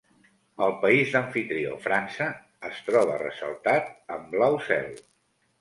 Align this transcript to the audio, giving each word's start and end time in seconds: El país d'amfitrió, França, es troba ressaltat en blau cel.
El 0.67 0.71
país 0.85 1.11
d'amfitrió, 1.15 1.75
França, 1.83 2.29
es 2.71 2.81
troba 2.89 3.21
ressaltat 3.25 3.95
en 4.17 4.29
blau 4.37 4.59
cel. 4.73 4.91